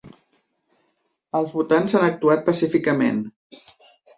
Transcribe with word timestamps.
Els 1.41 1.53
votants 1.59 1.95
han 1.99 2.07
actuat 2.09 2.45
pacíficament 2.51 3.21